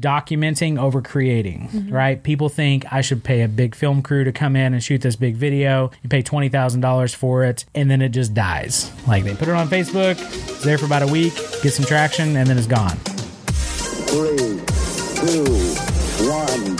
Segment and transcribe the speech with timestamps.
[0.00, 2.22] documenting over creating, right?
[2.22, 5.16] People think I should pay a big film crew to come in and shoot this
[5.16, 5.90] big video.
[6.02, 8.90] You pay $20,000 for it, and then it just dies.
[9.06, 12.36] Like they put it on Facebook, it's there for about a week, get some traction,
[12.36, 12.96] and then it's gone.
[14.08, 15.44] Three, two,
[16.28, 16.76] one,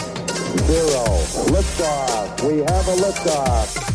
[0.67, 1.05] zero.
[1.53, 2.46] Liftoff.
[2.46, 3.93] We have a liftoff.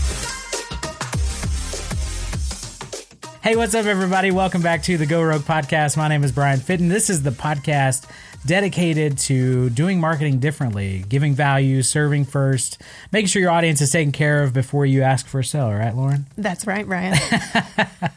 [3.44, 4.30] Hey, what's up, everybody?
[4.30, 5.98] Welcome back to the Go Rogue podcast.
[5.98, 6.90] My name is Brian Fitton.
[6.90, 8.08] This is the podcast
[8.46, 14.12] dedicated to doing marketing differently, giving value, serving first, making sure your audience is taken
[14.12, 16.26] care of before you ask for a sale, right, Lauren?
[16.38, 17.18] That's right, Ryan.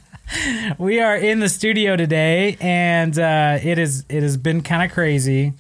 [0.79, 4.93] We are in the studio today, and uh, it is it has been kind of
[4.93, 5.53] crazy.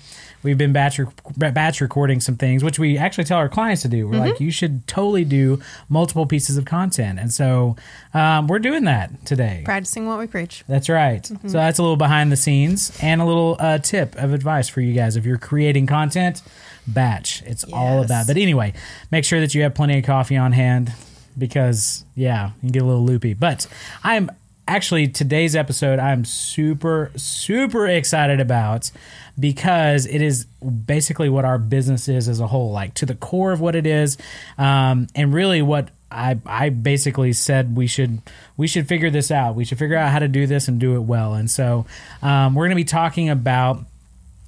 [0.44, 3.88] We've been batch rec- batch recording some things, which we actually tell our clients to
[3.88, 4.06] do.
[4.06, 7.74] We're like, you should totally do multiple pieces of content, and so
[8.12, 9.62] um, we're doing that today.
[9.64, 10.62] Practicing what we preach.
[10.68, 11.24] That's right.
[11.26, 14.80] So that's a little behind the scenes and a little uh, tip of advice for
[14.82, 15.16] you guys.
[15.16, 16.42] If you're creating content,
[16.86, 17.42] batch.
[17.46, 18.04] It's all Yes.
[18.04, 18.26] about.
[18.26, 18.74] But anyway,
[19.10, 20.92] make sure that you have plenty of coffee on hand
[21.36, 23.34] because yeah, you can get a little loopy.
[23.34, 23.66] But
[24.02, 24.30] I'm
[24.66, 28.90] actually today's episode I'm super super excited about
[29.38, 33.52] because it is basically what our business is as a whole, like to the core
[33.52, 34.16] of what it is,
[34.58, 38.22] um, and really what I I basically said we should
[38.56, 39.54] we should figure this out.
[39.54, 41.34] We should figure out how to do this and do it well.
[41.34, 41.86] And so
[42.22, 43.80] um, we're going to be talking about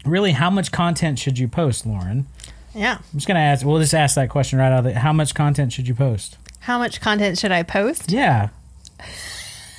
[0.04, 2.26] really how much content should you post, Lauren?
[2.74, 2.98] Yeah.
[2.98, 3.64] I'm just going to ask.
[3.64, 4.98] We'll just ask that question right out of the.
[4.98, 6.36] How much content should you post?
[6.60, 8.12] How much content should I post?
[8.12, 8.50] Yeah.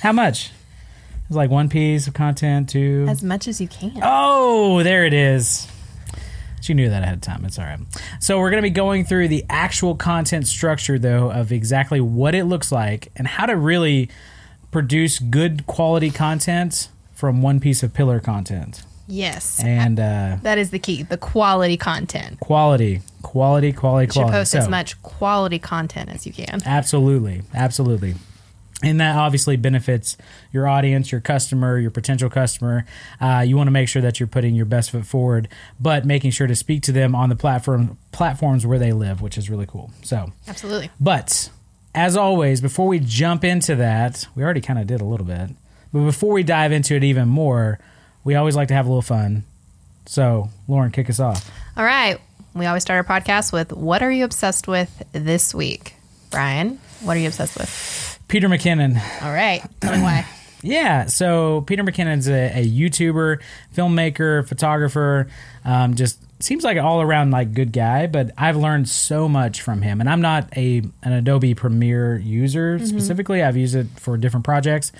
[0.00, 0.50] How much?
[1.26, 3.04] It's like one piece of content, two.
[3.08, 3.98] As much as you can.
[4.02, 5.68] Oh, there it is.
[6.60, 7.44] She knew that ahead of time.
[7.44, 7.78] It's all right.
[8.20, 12.34] So we're going to be going through the actual content structure, though, of exactly what
[12.34, 14.08] it looks like and how to really
[14.70, 18.82] produce good quality content from one piece of pillar content.
[19.06, 19.62] Yes.
[19.62, 21.02] And uh, that is the key.
[21.02, 22.40] The quality content.
[22.40, 24.38] quality, quality, quality, You should quality.
[24.38, 26.60] post as much quality content as you can.
[26.66, 28.14] Absolutely, absolutely.
[28.82, 30.16] And that obviously benefits
[30.52, 32.84] your audience, your customer, your potential customer.
[33.20, 35.48] Uh, you want to make sure that you're putting your best foot forward,
[35.80, 39.36] but making sure to speak to them on the platform platforms where they live, which
[39.36, 39.90] is really cool.
[40.02, 40.90] So, Absolutely.
[41.00, 41.50] but
[41.92, 45.50] as always, before we jump into that, we already kind of did a little bit,
[45.92, 47.80] but before we dive into it even more,
[48.22, 49.42] we always like to have a little fun.
[50.06, 51.50] So, Lauren, kick us off.
[51.76, 52.20] All right.
[52.54, 55.94] We always start our podcast with what are you obsessed with this week?
[56.30, 58.17] Brian, what are you obsessed with?
[58.28, 59.00] Peter McKinnon.
[59.22, 59.62] All right.
[59.80, 60.26] Tell me why.
[60.60, 63.40] Yeah, so Peter McKinnon's a, a YouTuber,
[63.76, 65.28] filmmaker, photographer.
[65.64, 68.06] Um, just seems like an all around like good guy.
[68.06, 72.78] But I've learned so much from him, and I'm not a an Adobe Premiere user
[72.84, 73.42] specifically.
[73.42, 74.90] I've used it for different projects.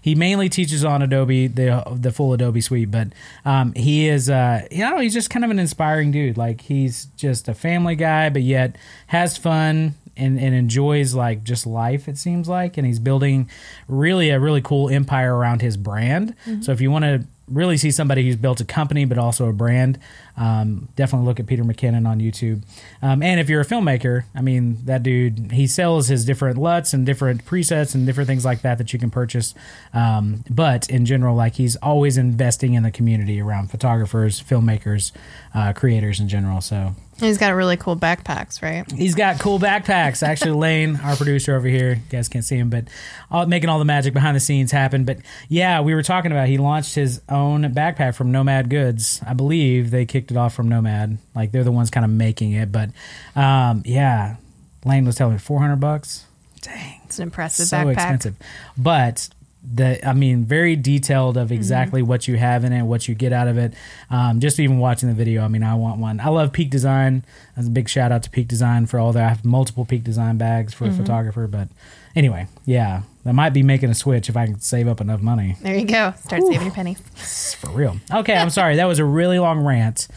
[0.00, 2.90] He mainly teaches on Adobe, the the full Adobe suite.
[2.92, 3.08] But
[3.44, 6.36] um, he is, uh, you know, he's just kind of an inspiring dude.
[6.36, 8.76] Like he's just a family guy, but yet
[9.08, 12.76] has fun and, and enjoys like just life it seems like.
[12.76, 13.48] And he's building
[13.86, 16.34] really a really cool empire around his brand.
[16.62, 19.52] So if you want to really see somebody who's built a company but also a
[19.52, 19.98] brand
[20.36, 22.62] um, definitely look at peter mckinnon on youtube.
[23.02, 26.92] Um, and if you're a filmmaker i mean that dude he sells his different luts
[26.92, 29.54] and different presets and different things like that that you can purchase.
[29.94, 35.12] Um, but in general like he's always investing in the community around photographers filmmakers
[35.54, 36.60] uh, creators in general.
[36.60, 38.90] So He's got really cool backpacks, right?
[38.92, 40.22] He's got cool backpacks.
[40.22, 42.84] Actually, Lane, our producer over here, you guys can't see him, but
[43.30, 45.04] all, making all the magic behind the scenes happen.
[45.04, 45.18] But
[45.48, 49.20] yeah, we were talking about he launched his own backpack from Nomad Goods.
[49.26, 51.18] I believe they kicked it off from Nomad.
[51.34, 52.70] Like they're the ones kind of making it.
[52.70, 52.90] But
[53.34, 54.36] um, yeah,
[54.84, 56.24] Lane was telling me four hundred bucks.
[56.60, 57.92] Dang, It's an impressive so backpack.
[57.92, 58.36] expensive.
[58.76, 59.28] But
[59.74, 63.32] the I mean, very detailed of exactly what you have in it, what you get
[63.32, 63.74] out of it.
[64.10, 66.20] Um, just even watching the video, I mean, I want one.
[66.20, 67.24] I love Peak Design.
[67.56, 69.24] That's a big shout out to Peak Design for all that.
[69.24, 71.68] I have multiple Peak Design bags for a photographer, but
[72.14, 75.56] anyway, yeah, I might be making a switch if I can save up enough money.
[75.60, 76.14] There you go.
[76.24, 77.54] Start saving your pennies.
[77.54, 77.96] For real.
[78.12, 78.76] Okay, I'm sorry.
[78.76, 80.08] That was a really long rant.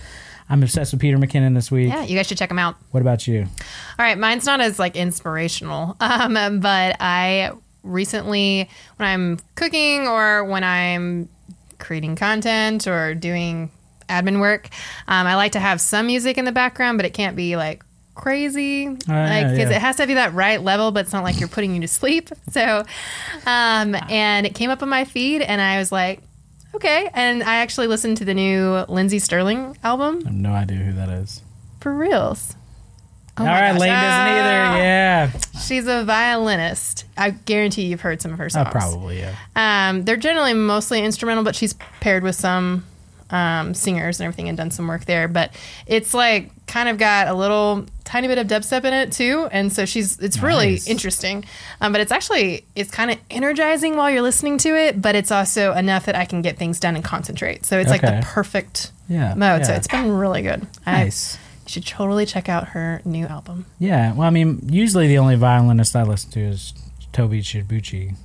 [0.50, 1.90] I'm obsessed with Peter McKinnon this week.
[1.90, 2.76] Yeah, you guys should check him out.
[2.92, 3.44] What about you?
[3.44, 7.52] All right, mine's not as like inspirational, um, but I
[7.84, 11.30] recently, when I'm cooking or when I'm
[11.80, 13.72] creating content or doing
[14.08, 14.70] admin work,
[15.08, 17.84] um, I like to have some music in the background, but it can't be like
[18.14, 19.78] crazy, like yeah, because yeah.
[19.78, 21.88] it has to be that right level, but it's not like you're putting you to
[21.88, 22.30] sleep.
[22.52, 22.84] So,
[23.46, 26.22] um, and it came up on my feed, and I was like.
[26.74, 30.78] Okay, and I actually listened to the new Lindsey Stirling album I have no idea
[30.78, 31.42] who that is.
[31.82, 32.56] for reals.
[33.38, 33.80] Oh All right, gosh.
[33.80, 34.62] Lane doesn't either.
[34.62, 34.78] Ah.
[34.78, 35.32] Yeah,
[35.62, 37.06] She's a violinist.
[37.18, 38.70] I guarantee you've heard some of her oh, songs.
[38.72, 39.20] probably.
[39.20, 39.36] Yeah.
[39.56, 42.86] Um, they're generally mostly instrumental, but she's paired with some
[43.30, 45.28] um, singers and everything and done some work there.
[45.28, 45.56] But
[45.88, 49.72] it's like kind of got a little tiny bit of dubstep in it too, and
[49.72, 51.46] so she's it's really interesting.
[51.80, 55.32] Um, but it's actually it's kind of energizing while you're listening to it, but it's
[55.32, 57.66] also enough that I can get things done and concentrate.
[57.66, 59.66] So it's like the perfect Yeah, mode.
[59.66, 60.68] So it's been really good.
[60.86, 61.36] Nice.
[61.36, 61.40] I,
[61.72, 63.66] should totally check out her new album.
[63.80, 66.74] Yeah, well, I mean, usually the only violinist I listen to is
[67.12, 68.16] Toby Chibuchi.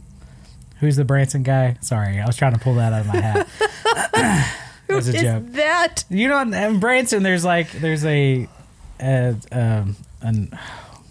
[0.80, 1.78] Who's the Branson guy?
[1.80, 4.62] Sorry, I was trying to pull that out of my hat.
[4.88, 5.44] was a joke.
[5.52, 6.04] that?
[6.10, 8.48] You know, in Branson, there's like there's a,
[9.00, 10.58] a um, an,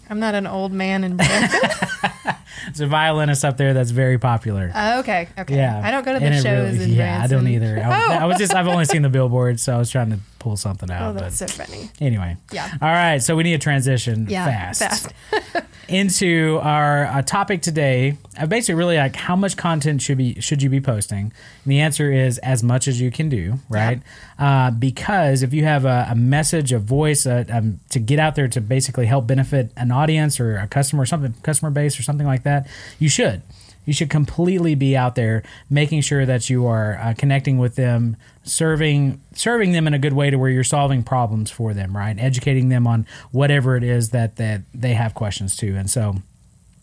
[0.08, 1.60] I'm not an old man in Branson.
[2.66, 4.70] there's a violinist up there that's very popular.
[4.74, 5.56] Oh, okay, okay.
[5.56, 7.78] Yeah, I don't go to the And it shows really- in Yeah, I don't either.
[7.82, 8.12] I, Oh.
[8.12, 10.90] I was just I've only seen the billboard, so I was trying to pull something
[10.90, 11.14] Oh, out.
[11.14, 11.90] but that's so funny.
[12.00, 12.70] anyway, Yeah.
[12.80, 14.80] All right, so we need a transition Yeah, fast.
[15.32, 15.64] fast.
[15.88, 18.16] into our uh, topic today.
[18.38, 21.32] Uh, basically, really like how much content should be should you be posting?
[21.64, 24.00] And the answer is as much as you can do, right?
[24.38, 28.34] Uh, because if you have a, a message, a voice, uh um, to get out
[28.34, 32.02] there to basically help benefit an audience or a customer, or something, customer base or
[32.02, 32.66] something like that,
[32.98, 33.42] you should.
[33.86, 38.16] You should completely be out there, making sure that you are uh, connecting with them,
[38.42, 42.18] serving serving them in a good way to where you're solving problems for them, right?
[42.18, 46.16] Educating them on whatever it is that that they have questions to, and so.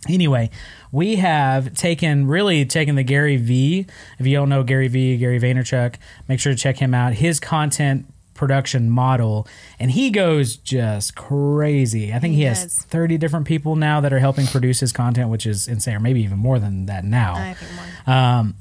[0.10, 0.50] Anyway,
[0.92, 3.86] we have taken really taken the Gary V.
[4.20, 5.96] If you don't know Gary V, Gary Vaynerchuk,
[6.28, 7.14] make sure to check him out.
[7.14, 8.13] His content
[8.44, 9.48] production model,
[9.80, 12.14] and he goes just crazy.
[12.14, 12.82] I think he, He has does.
[12.84, 16.22] 30 different people now that are helping produce his content, which is insane, or maybe
[16.24, 17.36] even more than that now.
[17.36, 17.72] I think
[18.06, 18.16] more.
[18.16, 18.56] Um,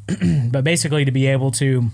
[0.53, 1.91] but basically, to be able to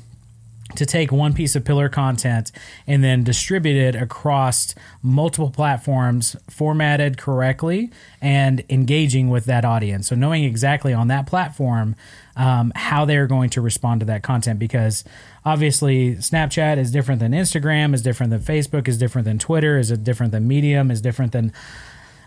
[0.76, 2.52] to take one piece of pillar content
[2.86, 10.14] and then distribute it across multiple platforms formatted correctly and engaging with that audience so
[10.14, 11.96] knowing exactly on that platform
[12.36, 15.04] um, how they're going to respond to that content because
[15.44, 19.90] obviously snapchat is different than instagram is different than facebook is different than twitter is
[19.90, 21.52] it different than medium is different than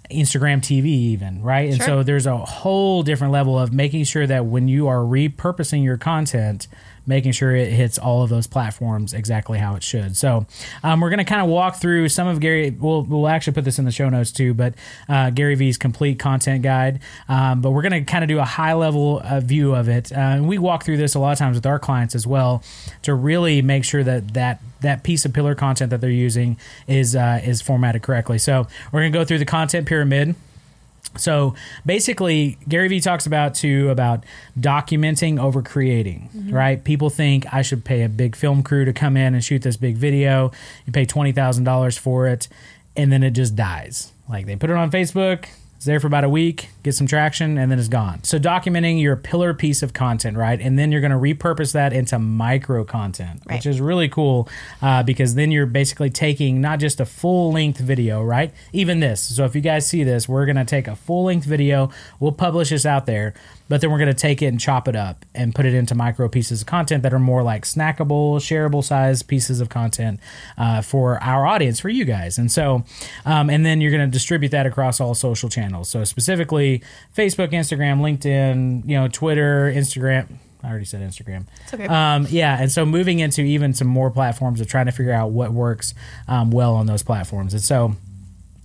[0.10, 1.72] Instagram TV, even right.
[1.72, 5.84] And so there's a whole different level of making sure that when you are repurposing
[5.84, 6.68] your content,
[7.06, 10.15] making sure it hits all of those platforms exactly how it should.
[10.15, 10.45] So
[10.83, 12.69] um, we're going to kind of walk through some of Gary.
[12.71, 14.75] We'll we'll actually put this in the show notes too, but
[15.09, 17.00] uh, Gary V's complete content guide.
[17.27, 20.12] Um, but we're going to kind of do a high level uh, view of it.
[20.12, 22.63] Uh, and we walk through this a lot of times with our clients as well
[23.01, 26.57] to really make sure that that that piece of pillar content that they're using
[26.88, 28.38] is uh, is formatted correctly.
[28.38, 30.36] So we're going to go through the content pyramid.
[31.18, 31.56] So
[31.86, 34.24] basically, Gary Vee talks about too about
[34.60, 36.54] documenting over creating, mm-hmm.
[36.54, 36.84] right?
[36.84, 39.78] People think I should pay a big film crew to come in and shoot this
[39.78, 40.52] big video.
[40.86, 42.48] You pay twenty thousand dollars for it,
[42.96, 44.12] and then it just dies.
[44.30, 45.48] Like they put it on Facebook,
[45.81, 48.24] it's there for about a week, get some traction, and then it's gone.
[48.24, 50.62] So documenting your pillar piece of content, right?
[50.62, 54.48] And then you're going to repurpose that into micro content, which is really cool
[54.83, 58.54] uh, because then you're basically taking not just a full length video, right?
[58.74, 59.24] Even this.
[59.24, 61.89] So if you guys see this, we're going to take a full length video,
[62.19, 63.34] we'll publish this out there,
[63.72, 65.96] but then we're going to take it and chop it up and put it into
[65.96, 70.20] micro pieces of content that are more like snackable, shareable size pieces of content
[70.58, 72.38] uh, for our audience, for you guys.
[72.38, 72.84] And so,
[73.26, 75.88] um, and then you're going to distribute that across all social channels.
[75.88, 76.84] So specifically
[77.16, 80.28] Facebook, Instagram, LinkedIn, you know, Twitter, Instagram.
[80.62, 81.46] I already said Instagram.
[81.64, 81.88] It's okay.
[81.88, 85.32] Um, yeah, and so moving into even some more platforms of trying to figure out
[85.32, 85.94] what works
[86.28, 87.54] um, well on those platforms.
[87.54, 87.96] And so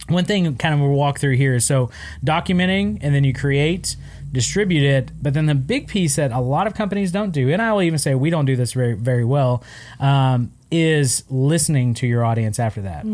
[0.09, 1.91] one thing kind of we'll walk through here is so
[2.25, 3.97] documenting and then you create
[4.37, 7.61] distribute it but then the big piece that a lot of companies don't do and
[7.61, 9.64] i will even say we don't do this very very well
[9.99, 13.05] um, is listening to your audience after that.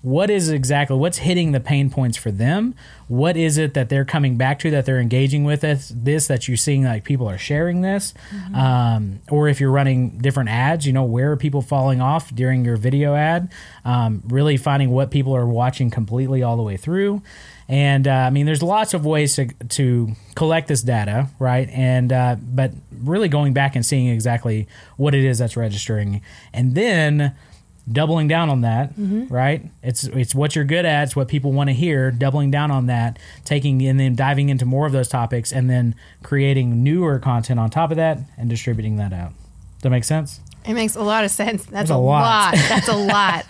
[0.00, 2.74] What is exactly what's hitting the pain points for them?
[3.08, 6.48] What is it that they're coming back to that they're engaging with this, this that
[6.48, 8.14] you're seeing like people are sharing this?
[8.54, 12.64] Um, or if you're running different ads you know where are people falling off during
[12.64, 13.52] your video ad?
[13.84, 17.22] Um, really finding what people are watching completely all the way through
[17.68, 21.68] and uh, I mean, there's lots of ways to, to collect this data, right?
[21.70, 26.20] And uh, but really going back and seeing exactly what it is that's registering,
[26.52, 27.34] and then
[27.90, 28.92] doubling down on that,
[29.30, 29.62] right?
[29.82, 32.10] It's it's what you're good at, it's what people want to hear.
[32.10, 35.94] Doubling down on that, taking and then diving into more of those topics, and then
[36.22, 39.30] creating newer content on top of that and distributing that out.
[39.30, 40.40] Does that make sense?
[40.66, 41.64] It makes a lot of sense.
[41.66, 42.20] That's a a lot.
[42.22, 42.54] lot.
[42.68, 43.44] That's a lot.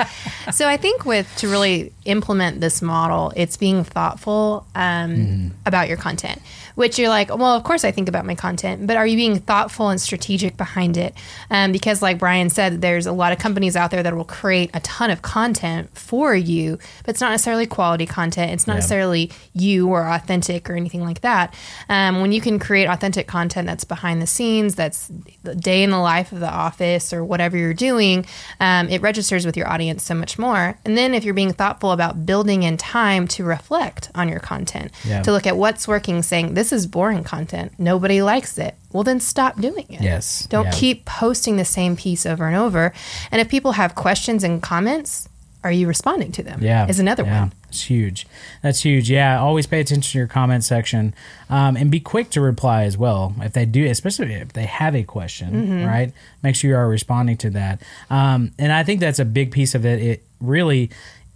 [0.52, 5.96] So I think with to really implement this model, it's being thoughtful um, about your
[5.96, 6.40] content.
[6.76, 9.38] Which you're like, well, of course I think about my content, but are you being
[9.38, 11.14] thoughtful and strategic behind it?
[11.50, 14.70] Um, because, like Brian said, there's a lot of companies out there that will create
[14.74, 18.52] a ton of content for you, but it's not necessarily quality content.
[18.52, 18.80] It's not Yeah.
[18.80, 21.54] necessarily you or authentic or anything like that.
[21.88, 25.10] Um, when you can create authentic content that's behind the scenes, that's
[25.44, 28.26] the day in the life of the office or whatever you're doing,
[28.60, 30.78] um, it registers with your audience so much more.
[30.84, 34.90] And then if you're being thoughtful about building in time to reflect on your content,
[35.04, 35.22] Yeah.
[35.22, 38.74] to look at what's working, saying this is boring content, nobody likes it.
[38.92, 40.00] Well, then stop doing it.
[40.00, 40.46] Yes.
[40.48, 40.70] Don't Yeah.
[40.72, 42.92] keep posting the same piece over and over.
[43.30, 45.28] And if people have questions and comments,
[45.66, 46.60] are you responding to them?
[46.62, 47.40] Yeah, is another yeah.
[47.40, 47.52] one.
[47.68, 48.26] It's huge.
[48.62, 49.10] That's huge.
[49.10, 51.14] Yeah, always pay attention to your comment section,
[51.50, 54.94] um, and be quick to reply as well if they do, especially if they have
[54.94, 55.52] a question.
[55.52, 55.84] Mm-hmm.
[55.84, 57.82] Right, make sure you are responding to that.
[58.08, 60.00] Um, and I think that's a big piece of it.
[60.02, 60.90] It really.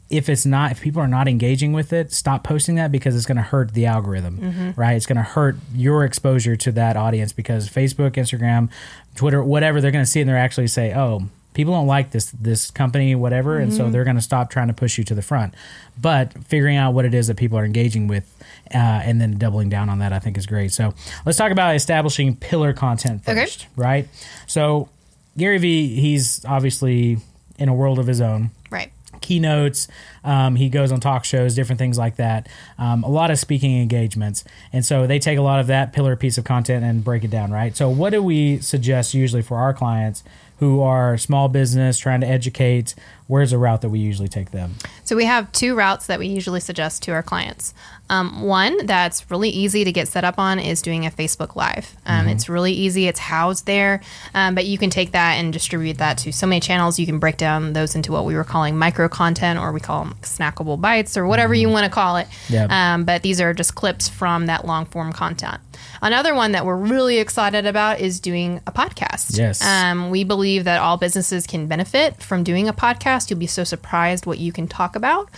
[0.09, 3.27] If it's not, if people are not engaging with it, stop posting that because it's
[3.27, 4.71] going to hurt the algorithm, Mm-hmm.
[4.81, 4.95] right?
[4.95, 8.71] It's going to hurt your exposure to that audience because Facebook, Instagram,
[9.15, 12.31] Twitter, whatever, they're going to see and they're actually say, "Oh, people don't like this
[12.33, 15.23] this company whatever and so they're going to stop trying to push you to the
[15.23, 15.53] front
[16.01, 18.25] but figuring out what it is that people are engaging with
[18.73, 20.95] uh, and then doubling down on that i think is great so
[21.27, 23.41] let's talk about establishing pillar content Okay.
[23.41, 24.09] first right
[24.47, 24.89] so
[25.37, 27.19] gary vee he's obviously
[27.59, 28.93] in a world of his own Right.
[29.21, 29.89] keynotes.
[30.23, 32.49] Um, he goes on talk shows, different things like that.
[32.79, 36.15] Um, a lot of speaking engagements, and so they take a lot of that pillar
[36.15, 37.51] piece of content and break it down.
[37.51, 37.77] Right.
[37.77, 40.23] So, what do we suggest usually for our clients
[40.61, 42.95] who are small business trying to educate?
[43.31, 44.75] Where's a route that we usually take them?
[45.05, 47.75] So we have two routes that we usually suggest to our clients.
[48.09, 51.95] Um, one that's really easy to get set up on is doing a Facebook Live.
[52.05, 53.07] Um, It's really easy.
[53.07, 54.01] It's housed there,
[54.35, 56.99] um, but you can take that and distribute that to so many channels.
[56.99, 60.05] You can break down those into what we were calling micro content, or we call
[60.05, 62.27] them snackable bites, or whatever you want to call it.
[62.49, 62.71] Yep.
[62.71, 65.61] Um, but these are just clips from that long form content.
[66.03, 69.39] Another one that we're really excited about is doing a podcast.
[69.39, 69.65] Yes.
[69.65, 73.20] Um, we believe that all businesses can benefit from doing a podcast.
[73.29, 75.29] You'll be so surprised what you can talk about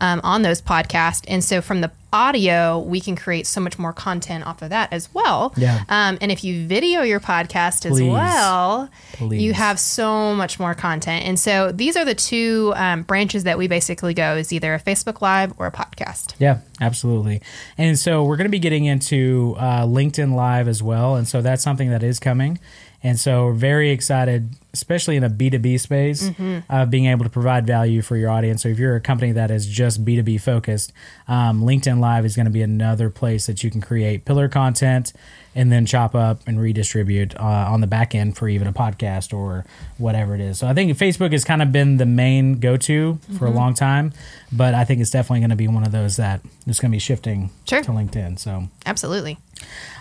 [0.00, 1.24] um, on those podcasts.
[1.28, 4.92] And so, from the audio, we can create so much more content off of that
[4.92, 5.54] as well.
[5.56, 5.84] Yeah.
[5.88, 9.40] Um, and if you video your podcast as well, Please.
[9.40, 11.24] you have so much more content.
[11.24, 14.80] And so, these are the two um, branches that we basically go: is either a
[14.80, 16.34] Facebook Live or a podcast.
[16.38, 17.40] Yeah, absolutely.
[17.78, 21.16] And so we're going to be getting into uh, LinkedIn Live as well.
[21.16, 22.58] And so that's something that is coming.
[23.02, 26.30] And so we're very excited, especially in a B2B space,
[26.68, 28.62] of being able to provide value for your audience.
[28.62, 30.92] So if you're a company that is just B2B focused,
[31.28, 35.12] um, LinkedIn Live is going to be another place that you can create pillar content
[35.54, 39.36] and then chop up and redistribute uh, on the back end for even a podcast
[39.36, 39.64] or
[39.98, 40.58] whatever it is.
[40.58, 43.74] So I think Facebook has kind of been the main go to for a long
[43.74, 44.12] time,
[44.52, 46.94] but I think it's definitely going to be one of those that is going to
[46.94, 47.82] be shifting Sure.
[47.82, 48.38] to LinkedIn.
[48.38, 48.68] So.
[48.86, 49.38] Absolutely.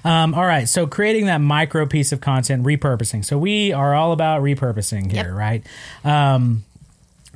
[0.06, 3.26] Um, all right, so creating that micro piece of content, repurposing.
[3.26, 5.34] So we are all about repurposing here, Yep.
[5.34, 5.66] right?
[6.06, 6.64] Um,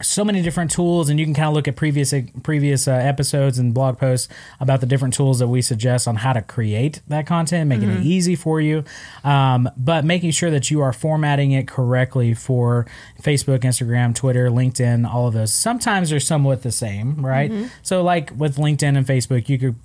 [0.02, 3.60] so many different tools, and you can kind of look at previous previous uh, episodes
[3.60, 4.28] and blog posts
[4.60, 8.04] about the different tools that we suggest on how to create that content, making it
[8.04, 8.84] easy for you,
[9.24, 12.88] um, but making sure that you are formatting it correctly for
[13.22, 15.54] Facebook, Instagram, Twitter, LinkedIn, all of those.
[15.54, 17.52] Sometimes they're somewhat the same, right?
[17.84, 19.76] So, like with LinkedIn and Facebook, you could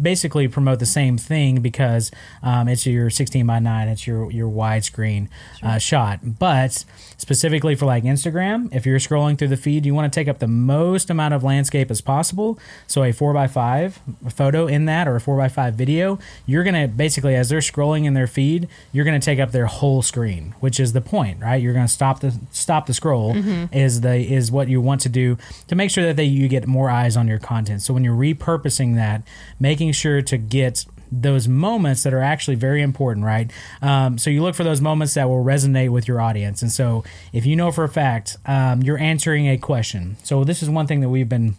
[0.00, 2.10] basically promote the same thing because
[2.42, 5.28] um, it's your 16 by 9 it's your your widescreen
[5.62, 6.38] uh, shot.
[6.38, 6.84] But
[7.16, 10.38] specifically for like instagram if you're scrolling through the feed you want to take up
[10.38, 12.58] the most amount of landscape as possible.
[12.86, 17.48] So a 4x5 photo in that or a 4x5 video you're going to basically as
[17.48, 20.92] they're scrolling in their feed you're going to take up their whole screen which is
[20.92, 21.60] the point right?
[21.60, 23.34] You're going to stop the stop the scroll
[23.72, 25.36] is the is what you want to do
[25.68, 27.82] to make sure that they, you get more eyes on your content.
[27.82, 29.22] So when you're repurposing that
[29.64, 33.50] making sure to get those moments that are actually very important, right?
[33.80, 36.60] Um, so you look for those moments that will resonate with your audience.
[36.60, 37.02] And so
[37.32, 40.86] if you know for a fact um, you're answering a question, so this is one
[40.86, 41.56] thing that we've been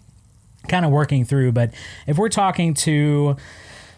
[0.68, 1.74] kind of working through, but
[2.06, 3.38] if we're talking to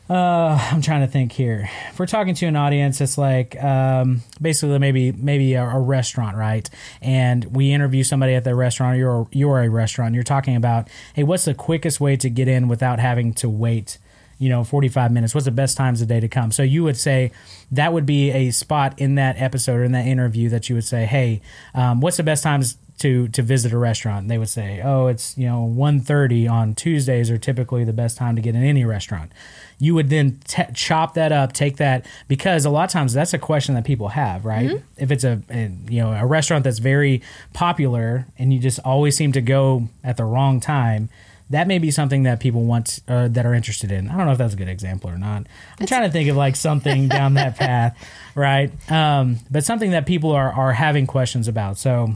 [0.09, 1.69] uh, I'm trying to think here.
[1.89, 6.37] If we're talking to an audience, it's like um, basically maybe maybe a, a restaurant,
[6.37, 6.69] right?
[7.01, 8.97] And we interview somebody at the restaurant.
[8.97, 10.15] You're you're a restaurant.
[10.15, 13.97] You're talking about, hey, what's the quickest way to get in without having to wait?
[14.39, 15.33] You know, 45 minutes.
[15.33, 16.51] What's the best times of day to come?
[16.51, 17.31] So you would say
[17.71, 20.85] that would be a spot in that episode or in that interview that you would
[20.85, 21.41] say, hey,
[21.73, 25.37] um, what's the best times to to visit a restaurant they would say oh it's
[25.37, 29.31] you know 1.30 on tuesdays are typically the best time to get in any restaurant
[29.79, 33.33] you would then t- chop that up take that because a lot of times that's
[33.33, 36.79] a question that people have right if it's a, a you know a restaurant that's
[36.79, 37.21] very
[37.53, 41.09] popular and you just always seem to go at the wrong time
[41.49, 44.09] that may be something that people want uh, that are interested in.
[44.09, 45.47] I don't know if that's a good example or not.
[45.79, 47.97] I'm trying to think of like something down that path,
[48.35, 48.69] right?
[48.91, 51.77] Um, but something that people are are having questions about.
[51.77, 52.15] So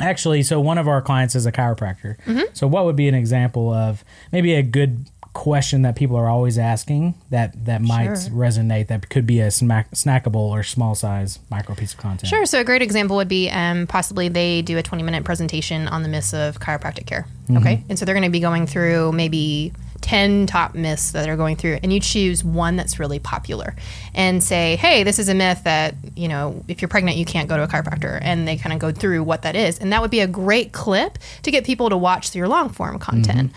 [0.00, 2.16] actually, so one of our clients is a chiropractor.
[2.54, 6.58] So what would be an example of maybe a good question that people are always
[6.58, 8.30] asking that that might Sure.
[8.30, 12.28] resonate that could be a smack, snackable or small size micro piece of content.
[12.28, 12.46] Sure.
[12.46, 16.04] So a great example would be um, possibly they do a 20 minute presentation on
[16.04, 17.26] the myths of chiropractic care.
[17.50, 17.82] Okay.
[17.88, 19.72] And so they're going to be going through maybe
[20.04, 23.74] 10 top myths that they're going through, and you choose one that's really popular
[24.14, 27.48] and say, hey, this is a myth that, you know, if you're pregnant, you can't
[27.48, 28.18] go to a chiropractor.
[28.20, 29.78] And they kind of go through what that is.
[29.78, 32.68] And that would be a great clip to get people to watch through your long
[32.68, 33.52] form content.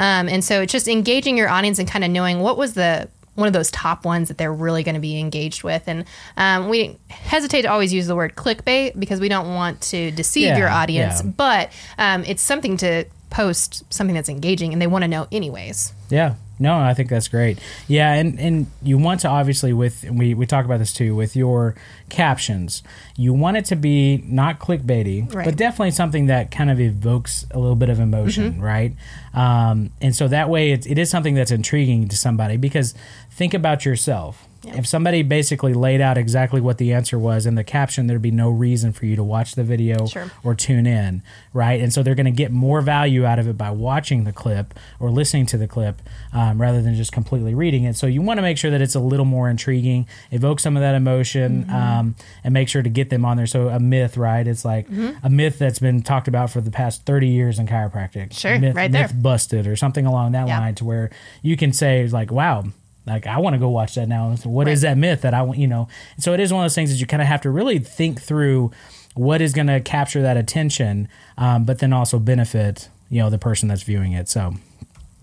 [0.00, 3.08] Um, and so it's just engaging your audience and kind of knowing what was the
[3.34, 5.84] one of those top ones that they're really going to be engaged with.
[5.86, 6.04] And
[6.36, 10.48] um, we hesitate to always use the word clickbait because we don't want to deceive
[10.48, 11.30] Yeah, your audience, yeah.
[11.30, 15.92] but um, it's something to post something that's engaging and they want to know anyways.
[16.10, 16.34] Yeah.
[16.58, 17.58] No, I think that's great.
[17.88, 21.34] Yeah, and and you want to obviously with we we talk about this too with
[21.34, 21.74] your
[22.08, 22.84] captions.
[23.16, 25.44] You want it to be not clickbaity, Right.
[25.44, 28.94] but definitely something that kind of evokes a little bit of emotion, right?
[29.34, 32.94] Um, and so that way it, it is something that's intriguing to somebody because
[33.30, 34.46] think about yourself.
[34.64, 38.30] If somebody basically laid out exactly what the answer was in the caption, there'd be
[38.30, 40.30] no reason for you to watch the video Sure.
[40.44, 41.80] or tune in, right?
[41.80, 44.74] And so they're going to get more value out of it by watching the clip
[45.00, 46.00] or listening to the clip
[46.32, 47.96] um, rather than just completely reading it.
[47.96, 50.80] So you want to make sure that it's a little more intriguing, evoke some of
[50.82, 51.74] that emotion, Mm-hmm.
[51.74, 52.14] um,
[52.44, 53.46] and make sure to get them on there.
[53.46, 54.46] So a myth, right?
[54.46, 55.26] It's like Mm-hmm.
[55.26, 58.32] a myth that's been talked about for the past 30 years in chiropractic.
[58.32, 59.02] Sure, myth, right there.
[59.02, 60.58] myth busted or something along that Yeah.
[60.60, 61.10] line to where
[61.42, 62.64] you can say like, wow.
[63.06, 64.34] Like I want to go watch that now.
[64.36, 64.90] So what is Right.
[64.90, 65.58] that myth that I want?
[65.58, 67.50] You know, so it is one of those things that you kind of have to
[67.50, 68.70] really think through
[69.14, 73.38] what is going to capture that attention, um, but then also benefit you know the
[73.38, 74.28] person that's viewing it.
[74.28, 74.54] So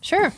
[0.02, 0.34] Sure.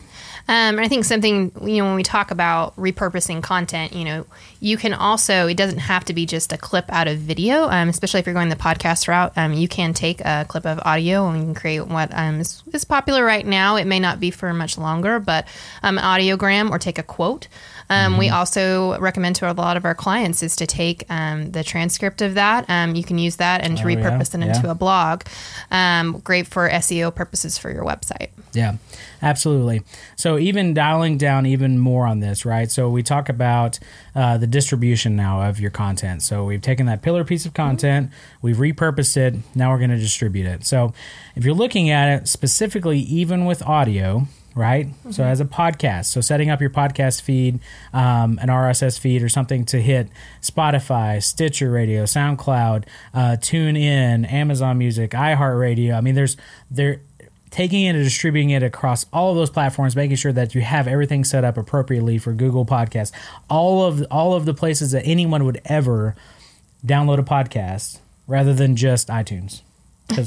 [0.48, 4.26] Um, and I think something, you know, when we talk about repurposing content, you know,
[4.60, 7.90] you can also, it doesn't have to be just a clip out of video, um,
[7.90, 9.34] especially if you're going the podcast route.
[9.36, 12.64] Um, you can take a clip of audio and you can create what um, is,
[12.74, 13.76] is popular right now.
[13.76, 15.48] It may not be for much longer, but
[15.84, 17.48] um, an audiogram or take a quote.
[17.92, 21.64] Um, We also recommend to a lot of our clients is to take um, the
[21.64, 22.66] transcript of that.
[22.70, 23.98] Um, you can use that and to Oh, yeah.
[23.98, 24.72] repurpose it into Yeah.
[24.72, 25.24] a blog.
[25.70, 28.30] Um, great for SEO purposes for your website.
[28.54, 28.76] Yeah,
[29.22, 29.82] absolutely.
[30.16, 32.70] So even dialing down even more on this, right?
[32.72, 33.80] So we talk about
[34.16, 36.22] uh, the distribution now of your content.
[36.22, 38.10] So we've taken that pillar piece of content,
[38.42, 39.36] we've repurposed it.
[39.56, 40.66] Now we're going to distribute it.
[40.66, 40.94] So
[41.36, 44.28] if you're looking at it specifically, even with audio.
[44.54, 47.62] Right, so as a podcast, so setting up your podcast feed,
[47.94, 50.10] um, an RSS feed or something to hit
[50.42, 52.84] Spotify, Stitcher Radio, SoundCloud,
[53.14, 55.96] uh, Tune In, Amazon Music, iHeartRadio.
[55.96, 56.36] I mean, there's
[56.70, 57.00] there
[57.50, 60.86] taking it and distributing it across all of those platforms, making sure that you have
[60.88, 63.12] everything set up appropriately for Google Podcasts,
[63.50, 66.16] all of all of the places that anyone would ever
[66.86, 69.62] download a podcast rather than just iTunes.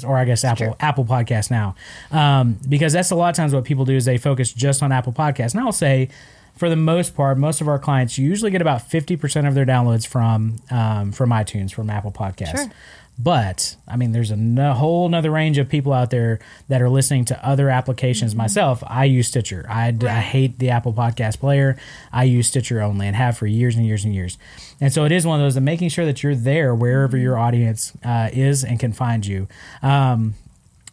[0.04, 0.76] Or I guess Apple true.
[0.80, 1.74] Apple Podcast now,
[2.10, 4.92] um, because that's a lot of times what people do is they focus just on
[4.92, 5.52] Apple Podcasts.
[5.54, 6.08] And I'll say,
[6.56, 9.66] for the most part, most of our clients usually get about fifty percent of their
[9.66, 12.56] downloads from um, from iTunes, from Apple Podcasts.
[12.56, 12.70] Sure.
[13.16, 16.88] But I mean, there's a no, whole nother range of people out there that are
[16.88, 18.32] listening to other applications.
[18.32, 18.38] Mm-hmm.
[18.38, 19.64] Myself, I use Stitcher.
[19.68, 21.76] I hate the Apple Podcast Player.
[22.12, 24.36] I use Stitcher only and have for years and years and years.
[24.80, 27.38] And so it is one of those that making sure that you're there wherever your
[27.38, 29.46] audience uh, is and can find you.
[29.80, 30.34] Um,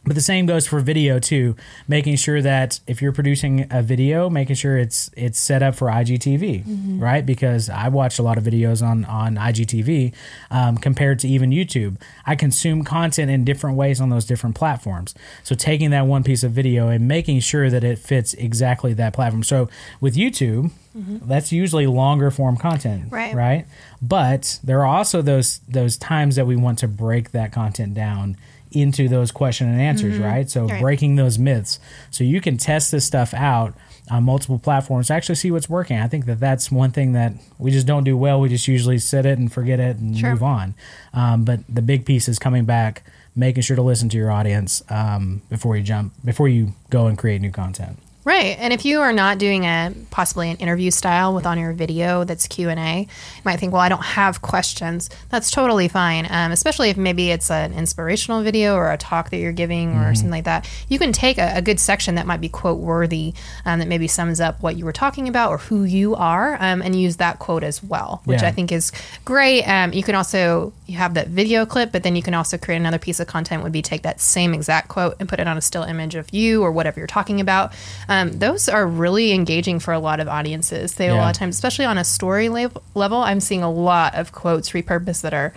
[0.03, 1.55] but the same goes for video too,
[1.87, 5.89] making sure that if you're producing a video, making sure it's it's set up for
[5.89, 7.23] IGTV, right?
[7.23, 10.13] Because I watch a lot of videos on on IGTV
[10.49, 11.97] um, compared to even YouTube.
[12.25, 15.13] I consume content in different ways on those different platforms.
[15.43, 19.13] So taking that one piece of video and making sure that it fits exactly that
[19.13, 19.43] platform.
[19.43, 23.33] So with YouTube, that's usually longer form content, Right.
[23.35, 23.65] Right.
[24.01, 28.35] But there are also those those times that we want to break that content down
[28.71, 30.49] into those question and answers, right?
[30.49, 30.81] So Right.
[30.81, 31.79] breaking those myths.
[32.09, 33.73] So you can test this stuff out
[34.09, 35.97] on multiple platforms to actually see what's working.
[35.99, 38.39] I think that that's one thing that we just don't do well.
[38.41, 40.31] We just usually sit it and forget it and Sure.
[40.31, 40.73] move on.
[41.13, 43.03] Um, but the big piece is coming back,
[43.35, 47.17] making sure to listen to your audience um, before you jump, before you go and
[47.17, 47.97] create new content.
[48.23, 51.73] Right, and if you are not doing a possibly an interview style with on your
[51.73, 55.09] video that's Q and A, you might think, well, I don't have questions.
[55.29, 59.37] That's totally fine, um, especially if maybe it's an inspirational video or a talk that
[59.37, 60.69] you're giving or something like that.
[60.87, 63.33] You can take a, a good section that might be quote worthy,
[63.65, 66.83] um, that maybe sums up what you were talking about or who you are, um,
[66.83, 68.49] and use that quote as well, which Yeah.
[68.49, 68.91] I think is
[69.25, 69.63] great.
[69.63, 72.77] Um, you can also you have that video clip, but then you can also create
[72.77, 73.63] another piece of content.
[73.63, 76.31] Would be take that same exact quote and put it on a still image of
[76.31, 77.73] you or whatever you're talking about.
[78.11, 80.95] Um, those are really engaging for a lot of audiences.
[80.95, 84.15] They a lot of times, especially on a story lev- level, I'm seeing a lot
[84.15, 85.53] of quotes repurposed that are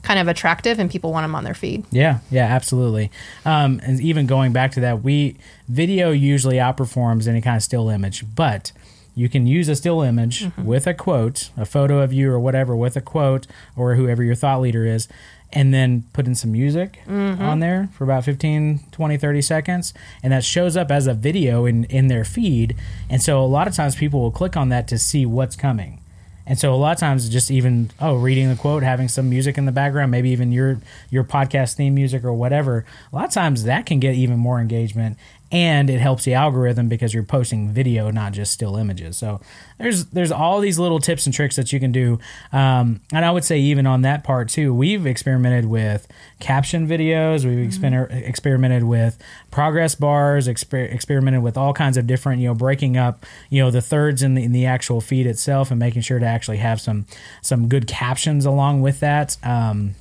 [0.00, 1.84] kind of attractive and people want them on their feed.
[1.90, 3.10] Yeah, yeah, absolutely.
[3.44, 5.36] Um, and even going back to that, we
[5.68, 8.72] video usually outperforms any kind of still image, but
[9.14, 12.74] you can use a still image with a quote, a photo of you or whatever
[12.74, 15.08] with a quote or whoever your thought leader is,
[15.52, 17.42] and then put in some music mm-hmm.
[17.42, 19.94] on there for about 15, 20, 30 seconds.
[20.22, 22.76] And that shows up as a video in, in their feed.
[23.08, 26.00] And so a lot of times people will click on that to see what's coming.
[26.48, 29.58] And so a lot of times just even oh reading the quote, having some music
[29.58, 30.80] in the background, maybe even your
[31.10, 32.86] your podcast theme music or whatever.
[33.12, 35.18] A lot of times that can get even more engagement
[35.50, 39.16] and it helps the algorithm because you're posting video, not just still images.
[39.16, 39.40] So
[39.78, 42.18] there's there's all these little tips and tricks that you can do.
[42.52, 46.06] Um, and I would say even on that part too, we've experimented with
[46.38, 47.44] caption videos.
[47.44, 49.18] We've exper- experimented with
[49.50, 50.48] progress bars.
[50.48, 54.22] Exper- experimented with all kinds of different, you know, breaking up, you know, the thirds
[54.22, 57.06] in the in the actual feed itself and making sure to actually have some
[57.40, 59.36] some good captions along with that.
[59.42, 59.94] Um,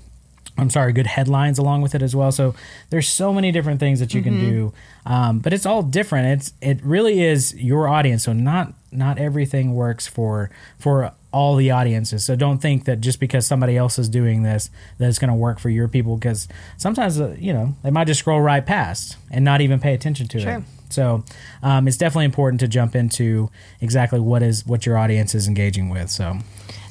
[0.57, 2.31] I'm sorry, good headlines along with it as well.
[2.31, 2.55] So
[2.89, 4.73] there's so many different things that you can do,
[5.05, 6.27] um, but it's all different.
[6.39, 8.23] It's it really is your audience.
[8.23, 12.23] So not not everything works for for all the audiences.
[12.25, 15.35] So don't think that just because somebody else is doing this that it's going to
[15.35, 16.15] work for your people.
[16.17, 19.93] Because sometimes uh, you know they might just scroll right past and not even pay
[19.93, 20.51] attention to Sure.
[20.53, 20.63] it.
[20.89, 21.23] So
[21.61, 25.89] um, it's definitely important to jump into exactly what is what your audience is engaging
[25.89, 26.09] with.
[26.09, 26.37] So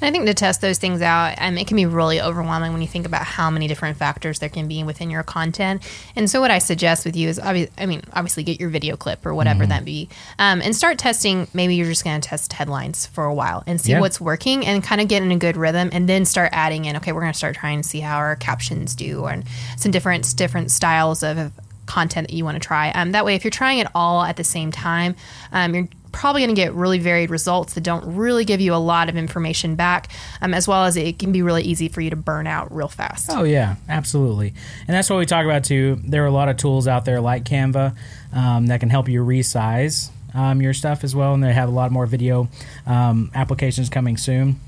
[0.00, 2.82] And I think to test those things out, um, it can be really overwhelming when
[2.82, 5.82] you think about how many different factors there can be within your content.
[6.14, 8.96] And so, what I suggest with you is, obvi- I mean, obviously, get your video
[8.96, 11.48] clip or whatever that be, um, and start testing.
[11.54, 14.00] Maybe you're just going to test headlines for a while and see Yeah.
[14.00, 16.96] what's working, and kind of get in a good rhythm, and then start adding in.
[16.96, 19.44] Okay, we're going to start trying to see how our captions do, and
[19.76, 21.52] some different different styles of
[21.86, 22.90] content that you want to try.
[22.90, 25.14] Um, that way, if you're trying it all at the same time,
[25.52, 28.76] um, you're probably going to get really varied results that don't really give you a
[28.76, 32.08] lot of information back, um, as well as it can be really easy for you
[32.10, 33.30] to burn out real fast.
[33.30, 34.54] Oh yeah, absolutely,
[34.88, 36.00] and that's what we talk about too.
[36.04, 37.94] There are a lot of tools out there like Canva
[38.32, 41.72] um, that can help you resize um, your stuff as well, and they have a
[41.72, 42.48] lot more video
[42.86, 44.58] um, applications coming soon.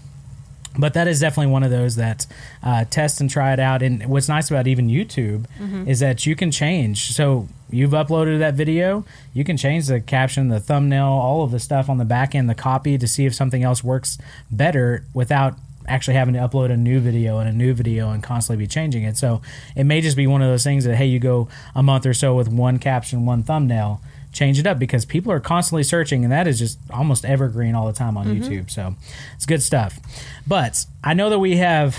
[0.78, 2.26] But that is definitely one of those that
[2.62, 3.82] uh, test and try it out.
[3.82, 5.46] And what's nice about even YouTube
[5.88, 7.12] is that you can change.
[7.14, 11.58] So you've uploaded that video, you can change the caption, the thumbnail, all of the
[11.58, 14.18] stuff on the back end, the copy to see if something else works
[14.50, 15.54] better without
[15.86, 19.02] actually having to upload a new video and a new video and constantly be changing
[19.04, 19.16] it.
[19.16, 19.40] So
[19.74, 22.14] it may just be one of those things that hey, you go a month or
[22.14, 24.00] so with one caption, one thumbnail,
[24.32, 27.86] change it up because people are constantly searching and that is just almost evergreen all
[27.86, 28.42] the time on mm-hmm.
[28.42, 28.70] YouTube.
[28.70, 28.94] So
[29.34, 29.98] it's good stuff.
[30.46, 31.98] But I know that we have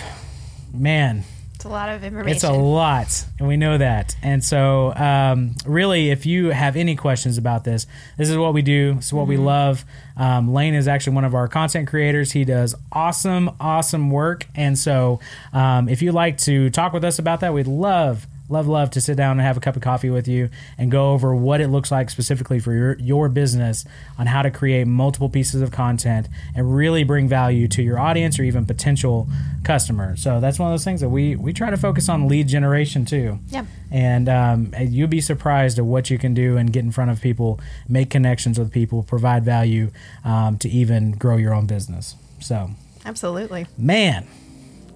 [0.74, 1.24] man,
[1.60, 2.34] It's a lot of information.
[2.34, 4.16] it's a lot, and we know that.
[4.24, 7.86] And so, um, really, if you have any questions about this,
[8.18, 8.94] this is what we do.
[8.94, 9.84] This is what we love.
[10.16, 12.32] Um, Lane is actually one of our content creators.
[12.32, 14.48] He does awesome, awesome work.
[14.56, 15.20] And so,
[15.52, 18.26] um, if you'd like to talk with us about that, we'd love.
[18.50, 21.12] Love, love to sit down and have a cup of coffee with you and go
[21.12, 23.86] over what it looks like specifically for your, your business
[24.18, 28.40] on how to create multiple pieces of content and really bring value to your audience
[28.40, 29.28] or even potential
[29.64, 30.16] customer.
[30.18, 33.06] So that's one of those things that we, we try to focus on lead generation
[33.06, 33.40] too.
[33.50, 33.66] Yeah.
[33.92, 37.22] And um, you'd be surprised at what you can do and get in front of
[37.22, 39.92] people, make connections with people, provide value
[40.26, 42.16] um, to even grow your own business.
[42.40, 42.72] So,
[43.06, 43.68] Absolutely.
[43.78, 44.28] man,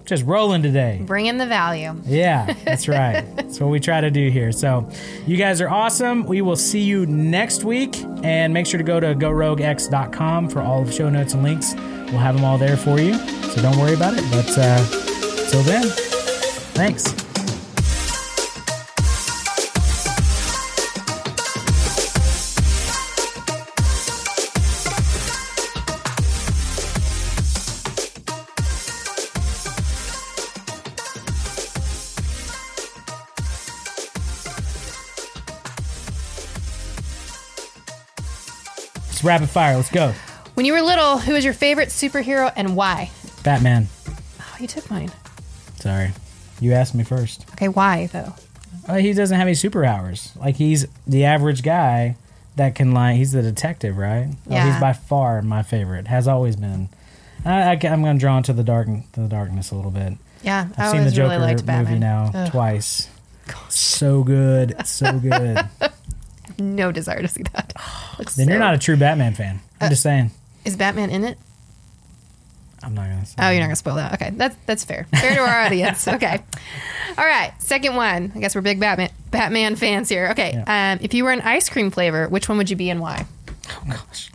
[0.04, 1.00] just rolling today.
[1.02, 1.94] Bring in the value.
[2.04, 3.22] Yeah, that's right.
[3.36, 4.52] that's what we try to do here.
[4.52, 4.88] So,
[5.26, 6.24] you guys are awesome.
[6.24, 7.96] We will see you next week.
[8.22, 11.74] And make sure to go to goroguex.com for all of the show notes and links.
[11.74, 13.14] We'll have them all there for you.
[13.14, 14.24] So, don't worry about it.
[14.30, 15.84] But uh, till then,
[16.74, 17.23] thanks.
[39.24, 39.76] Rapid fire.
[39.76, 40.12] Let's go.
[40.52, 43.10] When you were little, who was your favorite superhero and why?
[43.42, 43.88] Batman.
[44.06, 45.10] Oh, you took mine.
[45.76, 46.12] Sorry.
[46.60, 47.46] You asked me first.
[47.52, 48.34] Okay, why though?
[48.86, 50.38] Uh, he doesn't have any superpowers.
[50.38, 52.16] Like he's the average guy
[52.56, 54.28] that can like he's the detective, right?
[54.30, 54.70] Oh, Yeah.
[54.70, 56.06] he's by far my favorite.
[56.06, 56.90] Has always been.
[57.46, 60.14] I, I, am going to draw into the dark, the darkness a little bit.
[60.42, 62.50] Yeah, I I've seen the Joker really movie now Ugh.
[62.50, 63.08] twice.
[63.70, 65.58] So good, so good.
[66.58, 67.72] No desire to see that.
[68.18, 69.60] Looks then you're not a true Batman fan.
[69.80, 70.30] I'm just saying.
[70.64, 71.38] Is Batman in it?
[72.82, 73.34] I'm not gonna say.
[73.38, 74.14] Oh, you're not gonna spoil that.
[74.14, 75.06] Okay, that's that's fair.
[75.18, 76.06] Fair to our audience.
[76.14, 76.42] Okay.
[77.16, 77.52] All right.
[77.58, 78.32] Second one.
[78.34, 80.28] I guess we're big Batman Batman fans here.
[80.32, 80.62] Okay.
[80.66, 83.26] Um, if you were an ice cream flavor, which one would you be and why?
[83.70, 84.30] Oh gosh.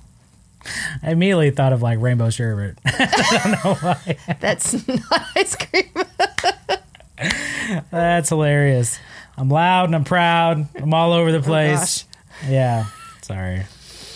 [1.03, 2.77] I immediately thought of like rainbow sherbet.
[2.85, 4.17] I don't know why.
[4.39, 5.89] That's not ice cream.
[7.91, 8.99] That's hilarious.
[9.37, 10.67] I'm loud and I'm proud.
[10.75, 12.05] I'm all over the place.
[12.47, 12.85] yeah.
[13.29, 13.61] Sorry.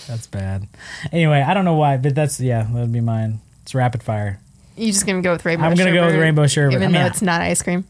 [0.08, 0.68] That's bad.
[1.12, 3.42] Anyway, I don't know why, but that's yeah, that'd be mine.
[3.62, 4.40] It's rapid fire.
[4.76, 5.66] You just gonna go with rainbow?
[5.66, 6.74] I'm gonna go with rainbow sherbet.
[6.74, 7.86] even I mean, though it's not ice cream.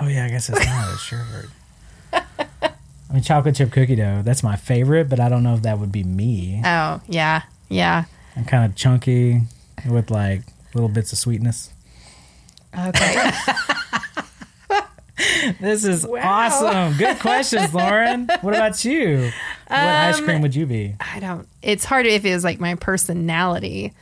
[0.00, 1.46] Oh yeah, I guess it's not a sherbet.
[2.12, 4.22] I mean, chocolate chip cookie dough.
[4.24, 6.60] That's my favorite, but I don't know if that would be me.
[6.64, 8.06] Oh yeah, yeah.
[8.34, 9.42] I'm kind of chunky
[9.88, 10.42] with like
[10.74, 11.70] little bits of sweetness.
[12.76, 13.30] Okay.
[15.60, 16.96] This is awesome.
[16.96, 18.28] Good questions, Lauren.
[18.40, 19.30] What about you?
[19.68, 20.94] What ice Um, cream would you be?
[21.00, 21.46] I don't.
[21.62, 23.92] It's hard if it was like my personality.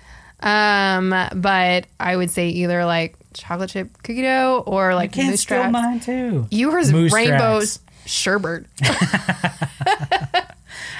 [0.41, 5.41] Um, but I would say either like chocolate chip cookie dough or like Can't moose
[5.43, 5.73] steal tracks.
[5.73, 6.47] mine too.
[6.51, 8.67] Yours Moose rainbows sherbet.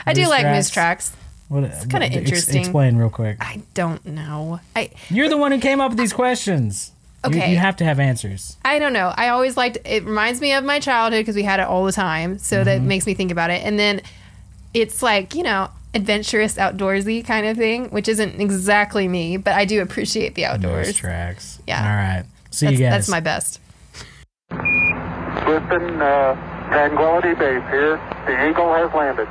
[0.07, 0.57] I do Moose like tracks.
[0.57, 1.13] moose tracks.
[1.49, 2.61] What, kinda what- ex- interesting.
[2.61, 3.37] explain real quick.
[3.41, 4.61] I don't know.
[4.75, 6.91] I You're the one who came up with these questions.
[6.91, 6.93] You-
[7.25, 7.51] Okay.
[7.51, 8.57] You, have to have answers.
[8.65, 9.13] I don't know.
[9.17, 11.91] I always liked it reminds me of my childhood because we had it all the
[11.93, 12.39] time.
[12.39, 12.89] So that Mm-hmm.
[12.89, 13.65] makes me think about it.
[13.65, 14.01] And then
[14.77, 19.65] it's like, you know, adventurous outdoorsy kind of thing, which isn't exactly me, but I
[19.65, 20.89] do appreciate the outdoors.
[20.89, 21.59] Moose tracks.
[21.67, 21.81] Yeah.
[21.81, 22.25] All right.
[22.51, 22.93] See That's, you guys.
[22.93, 23.61] that's my best.
[24.51, 27.97] Clifton, uh, Tranquility Base here.
[28.27, 29.29] The Eagle has landed.